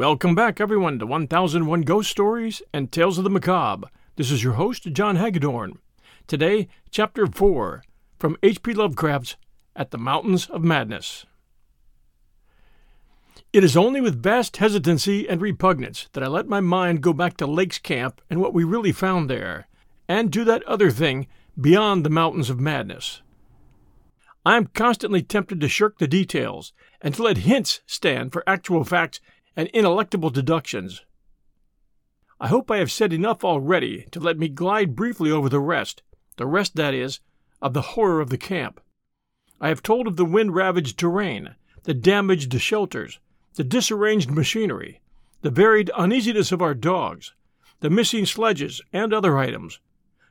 [0.00, 3.88] Welcome back, everyone, to 1001 Ghost Stories and Tales of the Macabre.
[4.16, 5.78] This is your host, John Hagedorn.
[6.26, 7.82] Today, Chapter 4
[8.18, 8.72] from H.P.
[8.72, 9.36] Lovecraft's
[9.76, 11.26] At the Mountains of Madness.
[13.52, 17.36] It is only with vast hesitancy and repugnance that I let my mind go back
[17.36, 19.68] to Lake's camp and what we really found there,
[20.08, 21.26] and do that other thing
[21.60, 23.20] beyond the mountains of madness.
[24.46, 28.84] I am constantly tempted to shirk the details and to let hints stand for actual
[28.84, 29.20] facts
[29.60, 31.02] and ineluctable deductions.
[32.40, 36.02] I hope I have said enough already to let me glide briefly over the rest,
[36.38, 37.20] the rest, that is,
[37.60, 38.80] of the horror of the camp.
[39.60, 43.18] I have told of the wind ravaged terrain, the damaged shelters,
[43.56, 45.02] the disarranged machinery,
[45.42, 47.34] the varied uneasiness of our dogs,
[47.80, 49.78] the missing sledges and other items,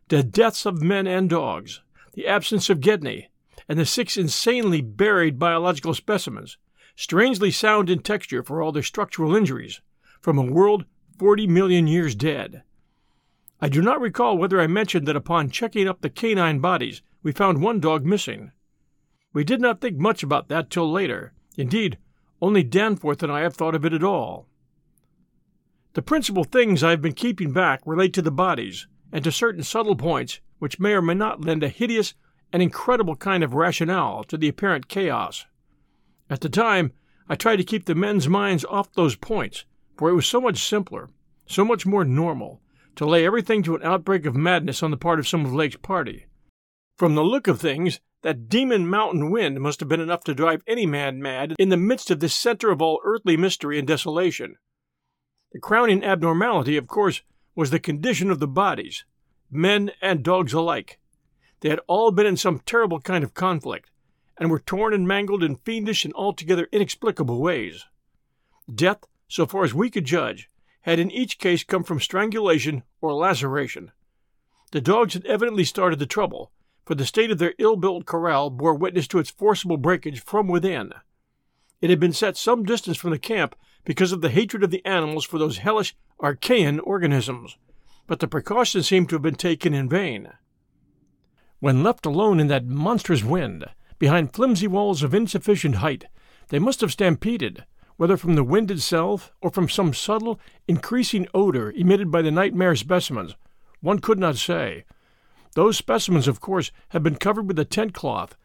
[0.08, 1.82] the deaths of men and dogs,
[2.14, 3.30] the absence of Gedney,
[3.68, 6.58] and the six insanely buried biological specimens,
[7.00, 9.80] strangely sound in texture for all their structural injuries,
[10.20, 10.84] from a world
[11.18, 12.62] 40 million years dead.
[13.62, 17.32] I do not recall whether I mentioned that upon checking up the canine bodies, we
[17.32, 18.52] found one dog missing.
[19.32, 21.32] We did not think much about that till later.
[21.56, 21.98] Indeed,
[22.42, 24.50] only Danforth and I have thought of it at all.
[25.94, 29.64] The principal things I have been keeping back relate to the bodies, and to certain
[29.64, 32.14] subtle points which may or may not lend a hideous
[32.52, 35.46] and incredible kind of rationale to the apparent chaos.
[36.30, 36.94] At the time,
[37.28, 39.66] I tried to keep the men's minds off those points,
[39.98, 41.10] for it was so much simpler,
[41.46, 42.62] so much more normal,
[42.96, 45.78] to lay everything to an outbreak of madness on the part of some of Lake's
[45.78, 46.28] party.
[46.98, 50.62] From the look of things, that demon mountain wind must have been enough to drive
[50.68, 54.56] any man mad in the midst of this center of all earthly mystery and desolation.
[55.54, 57.22] The crowning abnormality, of course,
[57.56, 59.06] was the condition of the bodies,
[59.50, 61.00] men and dogs alike.
[61.62, 63.90] They had all been in some terrible kind of conflict,
[64.40, 67.86] and were torn and mangled in fiendish and altogether inexplicable ways.
[68.74, 70.50] Death, so far as we could judge,
[70.82, 73.92] had in each case come from strangulation or laceration.
[74.72, 76.52] The dogs had evidently started the trouble,
[76.86, 80.48] for the state of their ill built corral bore witness to its forcible breakage from
[80.48, 80.94] within.
[81.82, 84.86] It had been set some distance from the camp because of the hatred of the
[84.86, 87.58] animals for those hellish archaean organisms,
[88.08, 90.30] but the precaution seemed to have been taken in vain.
[91.60, 93.66] When left alone in that monstrous wind,
[94.00, 96.06] behind flimsy walls of insufficient height,
[96.48, 97.66] they must have stampeded,
[97.98, 102.76] whether from the wind itself or from some subtle, increasing odor emitted by the nightmare
[102.76, 103.36] specimens.
[103.82, 104.86] One could not say.
[105.56, 108.36] Those specimens, of course, had been covered with a tent cloth,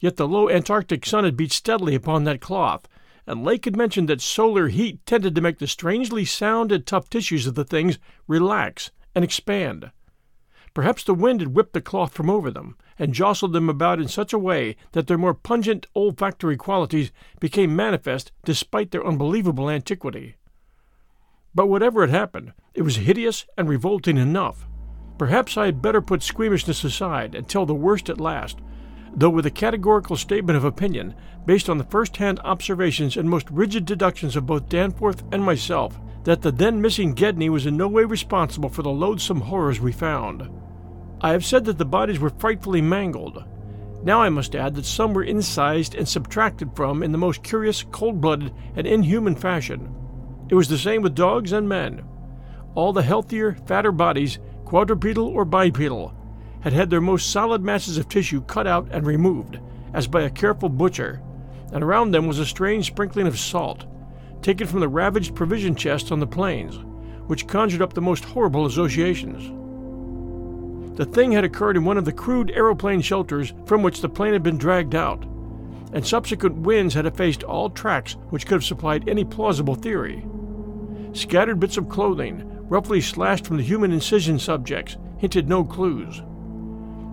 [0.00, 2.88] yet the low Antarctic sun had beat steadily upon that cloth,
[3.26, 7.08] and Lake had mentioned that solar heat tended to make the strangely sound and tough
[7.08, 9.90] tissues of the things relax and expand.
[10.74, 14.08] Perhaps the wind had whipped the cloth from over them, and jostled them about in
[14.08, 20.36] such a way that their more pungent olfactory qualities became manifest despite their unbelievable antiquity.
[21.54, 24.66] But whatever had happened, it was hideous and revolting enough.
[25.18, 28.58] Perhaps I had better put squeamishness aside and tell the worst at last,
[29.14, 33.50] though with a categorical statement of opinion based on the first hand observations and most
[33.50, 37.88] rigid deductions of both Danforth and myself that the then missing Gedney was in no
[37.88, 40.48] way responsible for the loathsome horrors we found.
[41.20, 43.44] I have said that the bodies were frightfully mangled.
[44.04, 47.84] Now I must add that some were incised and subtracted from in the most curious,
[47.90, 49.94] cold blooded, and inhuman fashion.
[50.48, 52.04] It was the same with dogs and men.
[52.74, 56.14] All the healthier, fatter bodies, quadrupedal or bipedal,
[56.60, 59.58] had had their most solid masses of tissue cut out and removed,
[59.92, 61.20] as by a careful butcher,
[61.72, 63.86] and around them was a strange sprinkling of salt,
[64.42, 66.78] taken from the ravaged provision chests on the plains,
[67.26, 69.50] which conjured up the most horrible associations.
[70.96, 74.34] The thing had occurred in one of the crude aeroplane shelters from which the plane
[74.34, 75.24] had been dragged out,
[75.92, 80.26] and subsequent winds had effaced all tracks which could have supplied any plausible theory.
[81.12, 86.22] Scattered bits of clothing, roughly slashed from the human incision subjects, hinted no clues.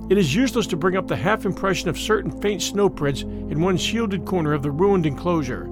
[0.09, 3.61] It is useless to bring up the half impression of certain faint snow prints in
[3.61, 5.69] one shielded corner of the ruined enclosure,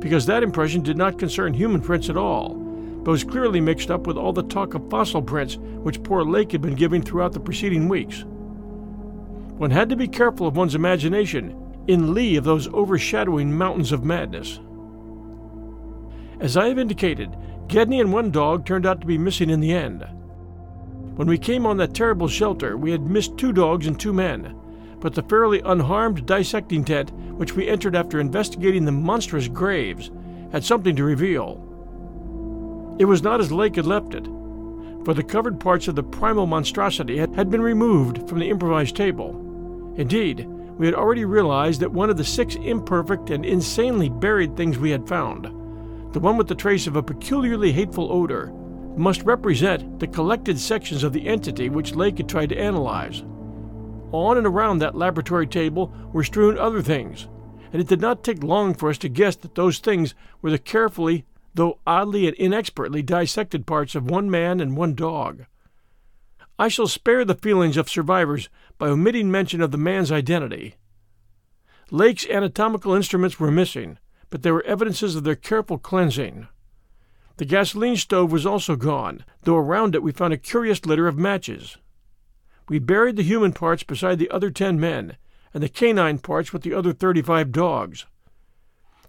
[0.00, 2.54] because that impression did not concern human prints at all,
[3.04, 6.52] but was clearly mixed up with all the talk of fossil prints which poor Lake
[6.52, 8.24] had been giving throughout the preceding weeks.
[9.56, 11.54] One had to be careful of one's imagination
[11.86, 14.58] in lee of those overshadowing mountains of madness.
[16.40, 17.36] As I have indicated,
[17.68, 20.06] Gedney and one dog turned out to be missing in the end.
[21.16, 24.56] When we came on that terrible shelter, we had missed two dogs and two men,
[25.00, 30.10] but the fairly unharmed dissecting tent, which we entered after investigating the monstrous graves,
[30.52, 31.66] had something to reveal.
[32.98, 34.26] It was not as Lake had left it,
[35.04, 39.94] for the covered parts of the primal monstrosity had been removed from the improvised table.
[39.96, 44.78] Indeed, we had already realized that one of the six imperfect and insanely buried things
[44.78, 45.44] we had found,
[46.12, 48.52] the one with the trace of a peculiarly hateful odor,
[48.96, 53.22] must represent the collected sections of the entity which Lake had tried to analyze.
[54.12, 57.28] On and around that laboratory table were strewn other things,
[57.72, 60.58] and it did not take long for us to guess that those things were the
[60.58, 61.24] carefully,
[61.54, 65.46] though oddly and inexpertly dissected parts of one man and one dog.
[66.58, 68.48] I shall spare the feelings of survivors
[68.78, 70.74] by omitting mention of the man's identity.
[71.90, 73.98] Lake's anatomical instruments were missing,
[74.28, 76.48] but there were evidences of their careful cleansing.
[77.38, 81.16] The gasoline stove was also gone, though around it we found a curious litter of
[81.16, 81.78] matches.
[82.70, 85.16] We buried the human parts beside the other ten men,
[85.52, 88.06] and the canine parts with the other thirty five dogs.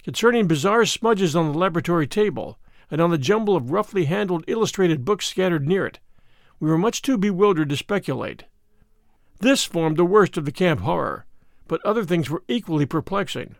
[0.04, 2.58] Concerning bizarre smudges on the laboratory table,
[2.90, 6.00] and on the jumble of roughly handled illustrated books scattered near it,
[6.60, 8.46] we were much too bewildered to speculate.
[9.42, 11.28] This formed the worst of the camp horror,
[11.68, 13.58] but other things were equally perplexing.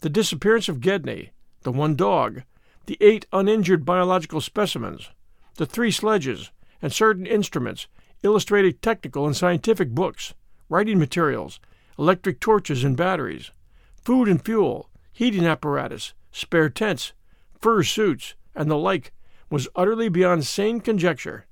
[0.00, 1.30] The disappearance of Gedney,
[1.62, 2.42] the one dog,
[2.84, 5.08] the eight uninjured biological specimens,
[5.54, 6.50] the three sledges,
[6.82, 7.86] and certain instruments,
[8.22, 10.34] illustrated technical and scientific books,
[10.68, 11.60] writing materials,
[11.98, 13.50] electric torches and batteries,
[13.94, 17.12] food and fuel, heating apparatus, spare tents,
[17.60, 19.12] fur suits, and the like
[19.50, 21.46] was utterly beyond sane conjecture,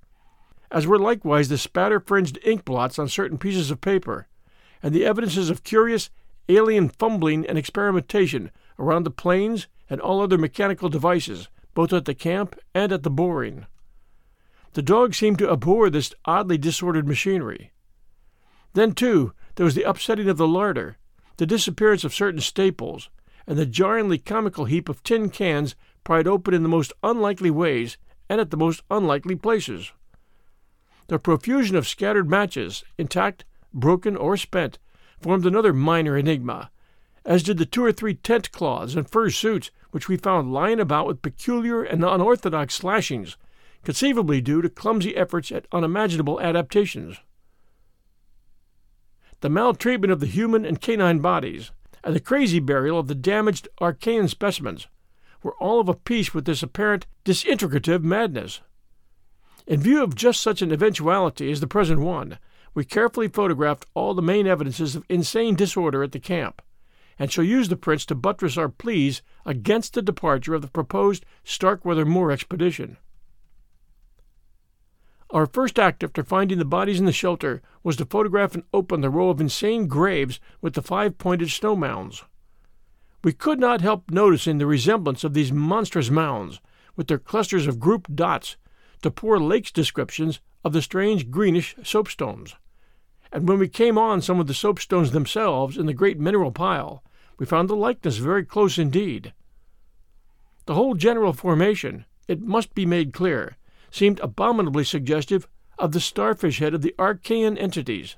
[0.70, 4.26] as were likewise the spatter fringed ink blots on certain pieces of paper,
[4.82, 6.10] and the evidences of curious
[6.48, 12.14] alien fumbling and experimentation around the planes and all other mechanical devices, both at the
[12.14, 13.66] camp and at the boring.
[14.74, 17.72] The dog seemed to abhor this oddly disordered machinery.
[18.74, 20.96] Then, too, there was the upsetting of the larder,
[21.38, 23.10] the disappearance of certain staples,
[23.46, 25.74] and the jarringly comical heap of tin cans
[26.04, 29.92] pried open in the most unlikely ways and at the most unlikely places.
[31.08, 33.44] The profusion of scattered matches, intact,
[33.74, 34.78] broken, or spent,
[35.20, 36.70] formed another minor enigma,
[37.24, 40.78] as did the two or three tent cloths and fur suits which we found lying
[40.78, 43.36] about with peculiar and unorthodox slashings,
[43.84, 47.18] conceivably due to clumsy efforts at unimaginable adaptations.
[49.40, 51.70] The maltreatment of the human and canine bodies,
[52.04, 54.86] and the crazy burial of the damaged Archean specimens,
[55.42, 58.60] were all of a piece with this apparent disintegrative madness.
[59.66, 62.38] In view of just such an eventuality as the present one,
[62.74, 66.60] we carefully photographed all the main evidences of insane disorder at the camp,
[67.18, 71.24] and shall use the prints to buttress our pleas against the departure of the proposed
[71.44, 72.96] Starkweather Moore expedition.
[75.32, 79.00] Our first act after finding the bodies in the shelter was to photograph and open
[79.00, 82.24] the row of insane graves with the five pointed snow mounds.
[83.22, 86.60] We could not help noticing the resemblance of these monstrous mounds,
[86.96, 88.56] with their clusters of grouped dots,
[89.02, 92.54] to poor Lake's descriptions of the strange greenish soapstones.
[93.30, 97.04] And when we came on some of the soapstones themselves in the great mineral pile,
[97.38, 99.32] we found the likeness very close indeed.
[100.66, 103.56] The whole general formation, it must be made clear,
[103.90, 108.16] seemed abominably suggestive of the starfish head of the Archean entities,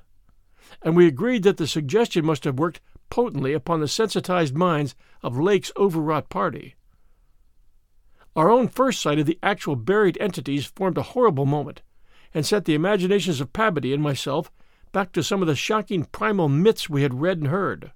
[0.81, 5.37] and we agreed that the suggestion must have worked potently upon the sensitized minds of
[5.37, 6.75] Lake's overwrought party.
[8.35, 11.81] Our own first sight of the actual buried entities formed a horrible moment,
[12.33, 14.51] and set the imaginations of Pabodie and myself
[14.91, 17.91] back to some of the shocking primal myths we had read and heard.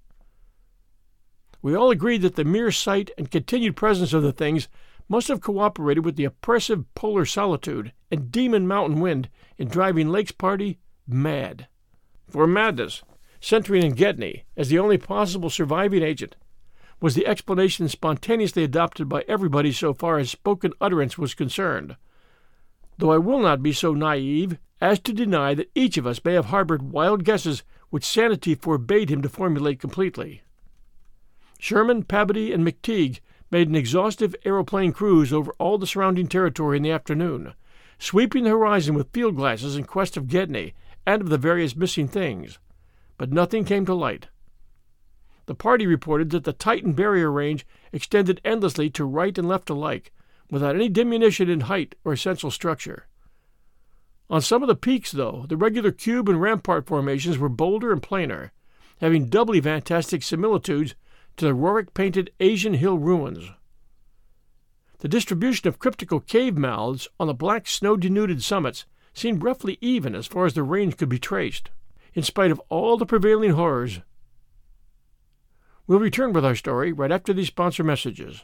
[1.62, 4.68] We all agreed that the mere sight and continued presence of the things
[5.10, 10.32] must have cooperated with the oppressive polar solitude and demon mountain wind in driving Lake's
[10.32, 11.68] party mad.
[12.28, 13.04] For madness,
[13.40, 16.36] centering in Gedney as the only possible surviving agent,
[17.00, 21.96] was the explanation spontaneously adopted by everybody so far as spoken utterance was concerned.
[22.98, 26.34] Though I will not be so naive as to deny that each of us may
[26.34, 30.42] have harbored wild guesses which sanity forbade him to formulate completely.
[31.60, 36.84] Sherman, Pabodie, and McTighe made an exhaustive aeroplane cruise over all the surrounding territory in
[36.84, 37.54] the afternoon,
[38.00, 40.74] sweeping the horizon with field glasses in quest of Gedney
[41.06, 42.60] and of the various missing things.
[43.18, 44.28] But nothing came to light.
[45.46, 50.12] The party reported that the Titan barrier range extended endlessly to right and left alike,
[50.52, 53.08] without any diminution in height or essential structure.
[54.30, 58.04] On some of the peaks, though, the regular cube and rampart formations were bolder and
[58.04, 58.52] plainer,
[59.00, 60.96] having doubly fantastic similitudes
[61.38, 63.52] to the Roerich painted Asian hill ruins.
[65.00, 70.16] The distribution of cryptical cave mouths on the black snow denuded summits seemed roughly even
[70.16, 71.70] as far as the range could be traced,
[72.14, 74.00] in spite of all the prevailing horrors.
[75.86, 78.44] We'll return with our story right after these sponsor messages.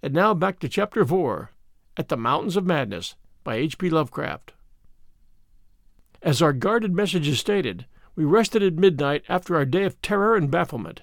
[0.00, 1.50] And now back to Chapter 4
[1.96, 3.90] At the Mountains of Madness by H.P.
[3.90, 4.52] Lovecraft.
[6.22, 10.52] As our guarded messages stated, we rested at midnight after our day of terror and
[10.52, 11.02] bafflement,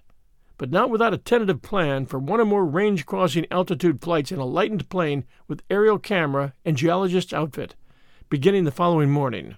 [0.57, 4.39] but not without a tentative plan for one or more range crossing altitude flights in
[4.39, 7.75] a lightened plane with aerial camera and geologist's outfit,
[8.29, 9.57] beginning the following morning.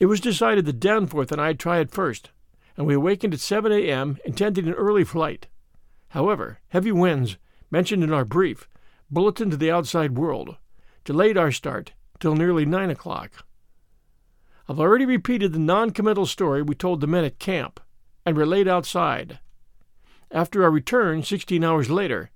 [0.00, 2.30] It was decided that Danforth and I try it first,
[2.76, 5.46] and we awakened at 7 a.m., intending an early flight.
[6.08, 7.36] However, heavy winds,
[7.70, 8.68] mentioned in our brief,
[9.10, 10.56] bulletin to the outside world,
[11.04, 13.44] delayed our start till nearly 9 o'clock.
[14.68, 17.80] I've already repeated the non committal story we told the men at camp
[18.26, 19.38] and relayed outside.
[20.30, 22.30] After our return, 16 hours later,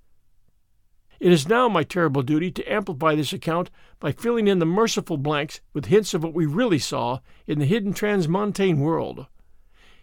[1.19, 5.17] it is now my terrible duty to amplify this account by filling in the merciful
[5.17, 9.27] blanks with hints of what we really saw in the hidden transmontane world,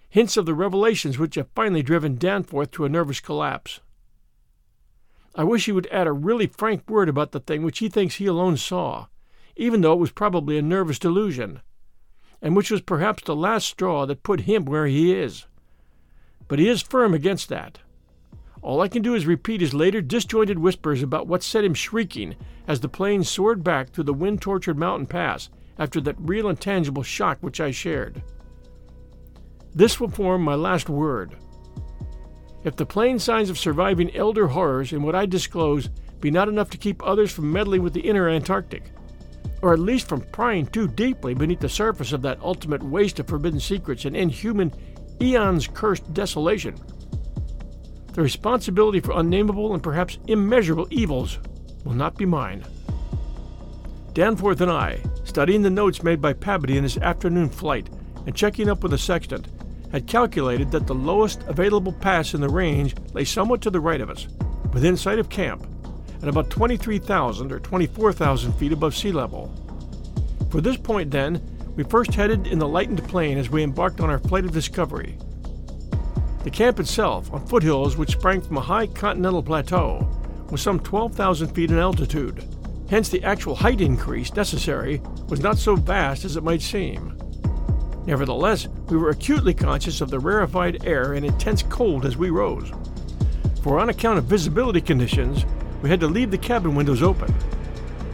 [0.09, 3.81] hints of the revelations which have finally driven Danforth to a nervous collapse.
[5.35, 8.17] I wish he would add a really frank word about the thing which he thinks
[8.17, 9.07] he alone saw,
[9.57, 11.61] even though it was probably a nervous delusion,
[12.43, 15.47] and which was perhaps the last straw that put him where he is.
[16.49, 17.79] But he is firm against that.
[18.63, 22.35] All I can do is repeat his later disjointed whispers about what set him shrieking
[22.67, 26.61] as the plane soared back through the wind tortured mountain pass after that real and
[26.61, 28.23] tangible shock which I shared.
[29.75, 31.37] This will form my last word.
[32.63, 35.89] If the plain signs of surviving elder horrors in what I disclose
[36.21, 38.93] be not enough to keep others from meddling with the inner Antarctic,
[39.63, 43.27] or at least from prying too deeply beneath the surface of that ultimate waste of
[43.27, 44.73] forbidden secrets and inhuman,
[45.23, 46.75] eons cursed desolation,
[48.13, 51.39] the responsibility for unnameable and perhaps immeasurable evils
[51.85, 52.65] will not be mine.
[54.13, 57.89] Danforth and I, studying the notes made by Pabodie in his afternoon flight
[58.27, 59.47] and checking up with the sextant,
[59.93, 64.01] had calculated that the lowest available pass in the range lay somewhat to the right
[64.01, 64.29] of us,
[64.73, 65.67] within sight of camp,
[66.23, 69.53] at about 23,000 or 24,000 feet above sea level.
[70.51, 71.41] For this point, then,
[71.77, 75.17] we first headed in the lightened plane as we embarked on our flight of discovery.
[76.45, 80.09] The camp itself, on foothills which sprang from a high continental plateau,
[80.51, 82.45] was some 12,000 feet in altitude.
[82.89, 87.17] Hence, the actual height increase necessary was not so vast as it might seem.
[88.07, 92.73] Nevertheless, we were acutely conscious of the rarefied air and intense cold as we rose.
[93.63, 95.45] For on account of visibility conditions,
[95.83, 97.33] we had to leave the cabin windows open.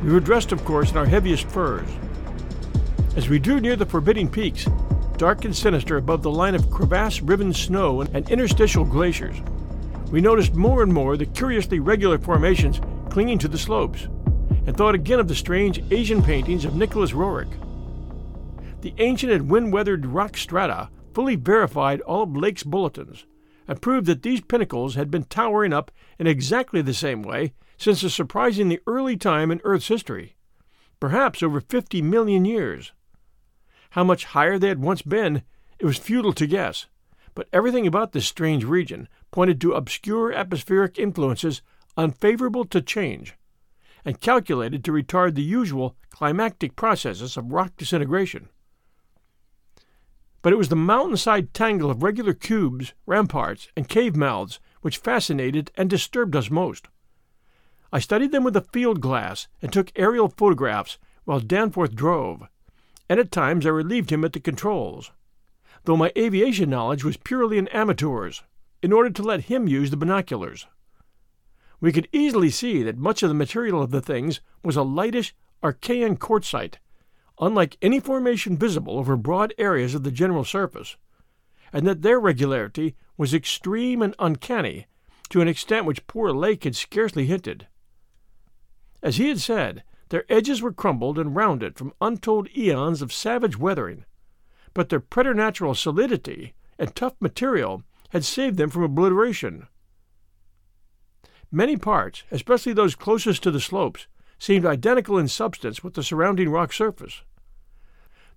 [0.02, 1.88] We were dressed, of course, in our heaviest furs.
[3.16, 4.66] As we drew near the forbidding peaks,
[5.16, 9.36] dark and sinister above the line of crevasse riven snow and interstitial glaciers.
[10.10, 14.08] We noticed more and more the curiously regular formations clinging to the slopes,
[14.66, 17.48] and thought again of the strange Asian paintings of Nicholas Roerich.
[18.86, 23.26] The ancient and wind weathered rock strata fully verified all of Lake's bulletins,
[23.66, 25.90] and proved that these pinnacles had been towering up
[26.20, 30.36] in exactly the same way since a surprisingly early time in Earth's history,
[31.00, 32.92] perhaps over 50 million years.
[33.90, 35.42] How much higher they had once been,
[35.80, 36.86] it was futile to guess,
[37.34, 41.60] but everything about this strange region pointed to obscure atmospheric influences
[41.96, 43.34] unfavorable to change,
[44.04, 48.48] and calculated to retard the usual climactic processes of rock disintegration.
[50.46, 55.72] But it was the mountainside tangle of regular cubes, ramparts, and cave mouths which fascinated
[55.74, 56.86] and disturbed us most.
[57.92, 62.44] I studied them with a field glass and took aerial photographs while Danforth drove,
[63.08, 65.10] and at times I relieved him at the controls,
[65.82, 68.44] though my aviation knowledge was purely an amateur's,
[68.82, 70.68] in order to let him use the binoculars.
[71.80, 75.34] We could easily see that much of the material of the things was a lightish
[75.60, 76.76] Archean quartzite,
[77.40, 80.96] unlike any formation visible over broad areas of the general surface,
[81.72, 84.86] and that their regularity was extreme and uncanny
[85.28, 87.66] to an extent which poor Lake had scarcely hinted.
[89.02, 93.58] As he had said, their edges were crumbled and rounded from untold eons of savage
[93.58, 94.04] weathering,
[94.72, 99.66] but their preternatural solidity and tough material had saved them from obliteration.
[101.50, 104.06] Many parts, especially those closest to the slopes,
[104.38, 107.22] seemed identical in substance with the surrounding rock surface.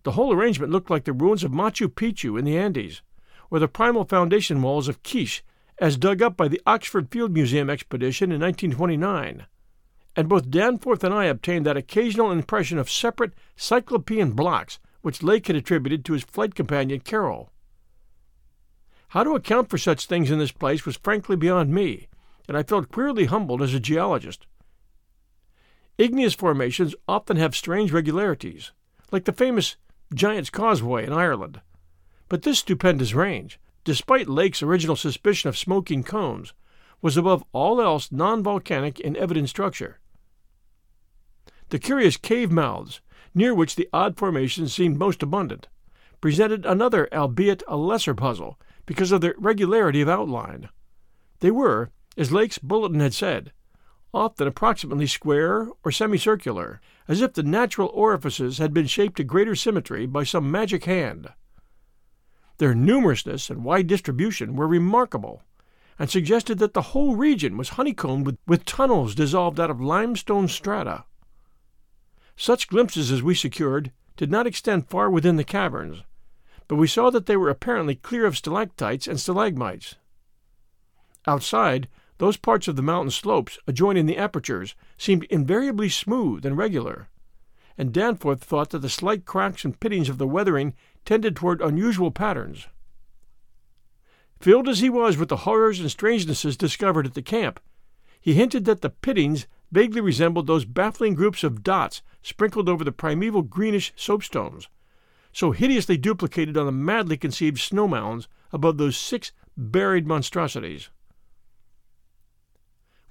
[0.03, 3.01] The whole arrangement looked like the ruins of Machu Picchu in the Andes,
[3.49, 5.43] or the primal foundation walls of Kish
[5.79, 9.45] as dug up by the Oxford Field Museum expedition in 1929,
[10.15, 15.47] and both Danforth and I obtained that occasional impression of separate cyclopean blocks which Lake
[15.47, 17.49] had attributed to his flight companion Carroll.
[19.09, 22.07] How to account for such things in this place was frankly beyond me,
[22.47, 24.45] and I felt queerly humbled as a geologist.
[25.97, 28.71] Igneous formations often have strange regularities,
[29.11, 29.77] like the famous
[30.13, 31.61] Giant's Causeway in Ireland.
[32.27, 36.53] But this stupendous range, despite Lake's original suspicion of smoking cones,
[37.01, 39.99] was above all else non volcanic in evident structure.
[41.69, 43.01] The curious cave mouths,
[43.33, 45.67] near which the odd formations seemed most abundant,
[46.19, 50.69] presented another, albeit a lesser puzzle, because of their regularity of outline.
[51.39, 53.51] They were, as Lake's bulletin had said,
[54.13, 59.55] often approximately square or semicircular, as if the natural orifices had been shaped to greater
[59.55, 61.27] symmetry by some magic hand.
[62.59, 65.41] Their numerousness and wide distribution were remarkable,
[65.97, 70.47] and suggested that the whole region was honeycombed with, with tunnels dissolved out of limestone
[70.47, 71.03] strata.
[72.37, 76.03] Such glimpses as we secured did not extend far within the caverns,
[76.67, 79.95] but we saw that they were apparently clear of stalactites and stalagmites.
[81.25, 81.87] Outside,
[82.19, 87.07] those parts of the mountain slopes adjoining the apertures seemed invariably smooth and regular,
[87.77, 90.73] and Danforth thought that the slight cracks and pittings of the weathering
[91.05, 92.67] tended toward unusual patterns.
[94.41, 97.59] Filled as he was with the horrors and strangenesses discovered at the camp,
[98.19, 102.91] he hinted that the pittings vaguely resembled those baffling groups of dots sprinkled over the
[102.91, 104.67] primeval greenish soapstones,
[105.31, 110.89] so hideously duplicated on the madly conceived snow mounds above those six buried monstrosities.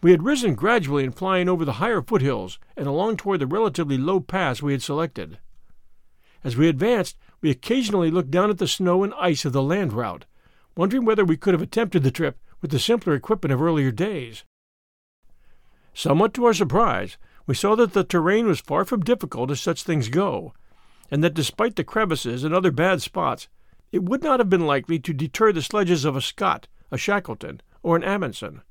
[0.01, 3.99] We had risen gradually in flying over the higher foothills and along toward the relatively
[3.99, 5.39] low pass we had selected.
[6.45, 9.93] As we advanced, we occasionally looked down at the snow and ice of the land
[9.93, 10.25] route,
[10.77, 14.45] wondering whether we could have attempted the trip with the simpler equipment of earlier days.
[15.95, 19.83] Somewhat to our surprise, we saw that the terrain was far from difficult as such
[19.83, 20.53] things go,
[21.11, 23.49] and that despite the crevices and other bad spots,
[23.91, 27.61] it would not have been likely to deter the sledges of a Scott, a Shackleton,
[27.83, 28.63] or an Amundsen.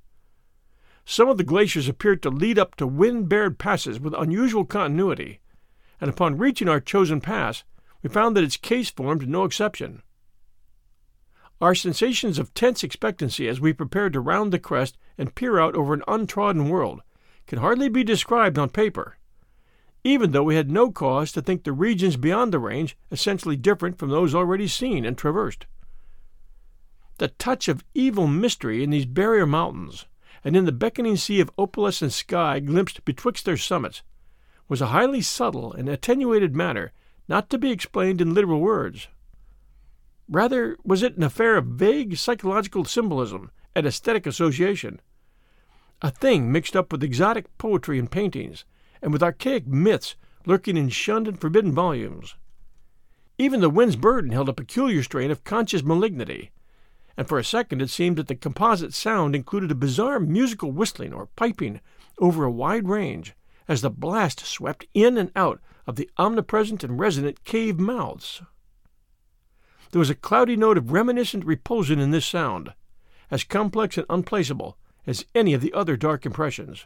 [1.10, 5.40] Some of the glaciers appeared to lead up to wind bared passes with unusual continuity,
[6.02, 7.64] and upon reaching our chosen pass,
[8.04, 10.02] we found that its case formed no exception.
[11.62, 15.76] Our sensations of tense expectancy as we prepared to round the crest and peer out
[15.76, 17.02] over an untrodden world
[17.48, 19.18] can hardly be described on paper,
[20.04, 23.98] even though we had no cause to think the regions beyond the range essentially different
[23.98, 25.68] from those already seen and traversed.
[27.18, 30.06] The touch of evil mystery in these barrier mountains,
[30.48, 34.02] and in the beckoning sea of opalescent sky glimpsed betwixt their summits,
[34.70, 36.94] was a highly subtle and attenuated matter
[37.28, 39.10] not to be explained in literal words.
[40.30, 45.02] Rather was it an affair of vague psychological symbolism and aesthetic association,
[46.02, 48.64] a thing mixed up with exotic poetry and paintings,
[49.02, 52.36] and with archaic myths lurking in shunned and forbidden volumes.
[53.38, 56.52] Even the wind's burden held a peculiar strain of conscious malignity,
[57.18, 61.12] and for a second it seemed that the composite sound included a bizarre musical whistling
[61.12, 61.82] or piping
[62.20, 63.34] over a wide range
[63.68, 68.42] as the blast swept in and out of the omnipresent and resonant cave mouths.
[69.92, 72.74] There was a cloudy note of reminiscent repulsion in this sound,
[73.32, 76.86] as complex and unplaceable as any of the other dark impressions.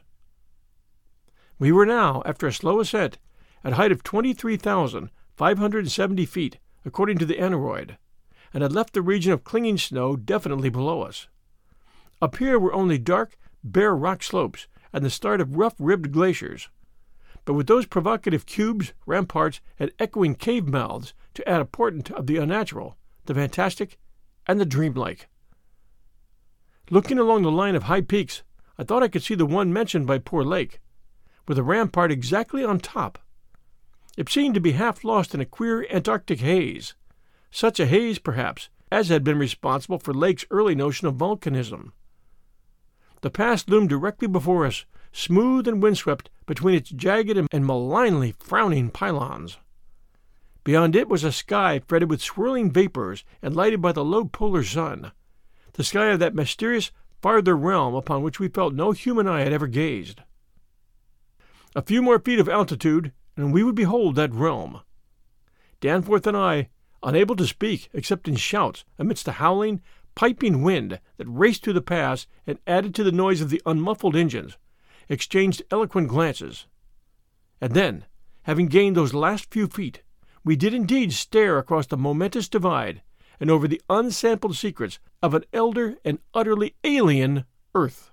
[1.58, 3.18] We were now, after a slow ascent,
[3.64, 7.98] at a height of 23,570 feet, according to the aneroid,
[8.54, 11.28] and had left the region of clinging snow definitely below us.
[12.22, 16.70] Up here were only dark, bare rock slopes and the start of rough ribbed glaciers,
[17.46, 22.28] but with those provocative cubes, ramparts, and echoing cave mouths to add a portent of
[22.28, 23.98] the unnatural, the fantastic,
[24.48, 25.28] and the dreamlike.
[26.90, 28.44] Looking along the line of high peaks,
[28.78, 30.80] I thought I could see the one mentioned by poor Lake,
[31.48, 33.18] with a rampart exactly on top.
[34.18, 36.96] It seemed to be half lost in a queer Antarctic haze,
[37.52, 41.92] such a haze, perhaps, as had been responsible for Lake's early notion of volcanism.
[43.22, 48.90] The pass loomed directly before us, smooth and windswept between its jagged and malignly frowning
[48.90, 49.58] pylons.
[50.64, 54.64] Beyond it was a sky fretted with swirling vapors and lighted by the low polar
[54.64, 55.12] sun,
[55.74, 59.54] the sky of that mysterious farther realm upon which we felt no human eye had
[59.54, 60.22] ever gazed.
[61.76, 64.82] A few more feet of altitude, and we would behold that realm.
[65.80, 66.70] Danforth and I
[67.04, 69.82] unable to speak except in shouts amidst the howling,
[70.16, 74.16] piping wind that raced through the pass and added to the noise of the unmuffled
[74.16, 74.58] engines,
[75.10, 76.68] exchanged eloquent glances.
[77.60, 78.06] And then,
[78.44, 80.02] having gained those last few feet,
[80.44, 83.02] we did indeed stare across the momentous divide
[83.40, 88.12] and over the unsampled secrets of an elder and utterly alien Earth.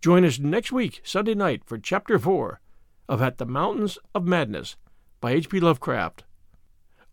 [0.00, 2.60] Join us next week, Sunday night, for Chapter 4
[3.08, 4.76] of At the Mountains of Madness
[5.20, 5.60] by H.P.
[5.60, 6.24] Lovecraft.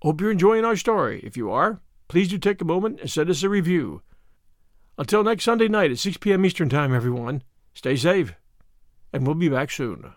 [0.02, 1.22] Hope you're enjoying our story.
[1.24, 4.02] If you are, please do take a moment and send us a review.
[4.98, 6.46] Until next Sunday night at 6 p.m.
[6.46, 8.34] Eastern Time, everyone, stay safe,
[9.14, 10.14] and we'll be back soon.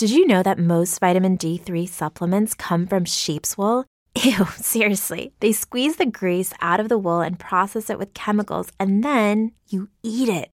[0.00, 3.84] Did you know that most vitamin D3 supplements come from sheep's wool?
[4.22, 5.34] Ew, seriously.
[5.40, 9.52] They squeeze the grease out of the wool and process it with chemicals, and then
[9.68, 10.48] you eat it.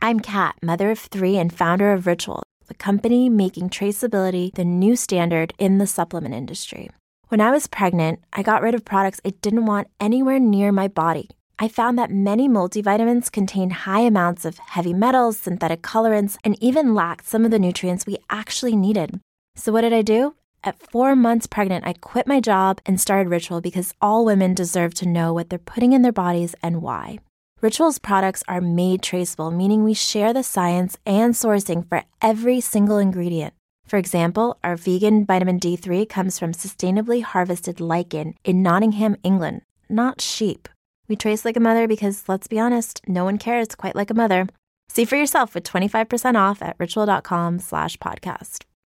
[0.00, 4.94] I'm Kat, mother of three and founder of Ritual, the company making traceability the new
[4.94, 6.88] standard in the supplement industry.
[7.26, 10.86] When I was pregnant, I got rid of products I didn't want anywhere near my
[10.86, 11.28] body.
[11.62, 16.92] I found that many multivitamins contain high amounts of heavy metals, synthetic colorants, and even
[16.92, 19.20] lacked some of the nutrients we actually needed.
[19.54, 20.34] So, what did I do?
[20.64, 24.92] At four months pregnant, I quit my job and started Ritual because all women deserve
[24.94, 27.20] to know what they're putting in their bodies and why.
[27.60, 32.98] Ritual's products are made traceable, meaning we share the science and sourcing for every single
[32.98, 33.54] ingredient.
[33.86, 40.20] For example, our vegan vitamin D3 comes from sustainably harvested lichen in Nottingham, England, not
[40.20, 40.68] sheep.
[41.12, 44.14] We trace like a mother because, let's be honest, no one cares quite like a
[44.14, 44.48] mother.
[44.88, 48.64] See for yourself with 25% off at ritual.com slash podcast.